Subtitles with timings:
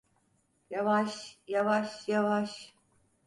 [0.69, 2.73] Yavaş, yavaş, yavaş.